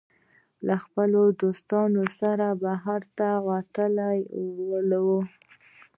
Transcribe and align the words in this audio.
د 0.67 0.69
خپلو 0.83 1.21
دوستانو 1.41 2.03
سره 2.19 2.47
بهر 2.63 3.01
وتلی 3.49 4.17
وو 5.05 5.19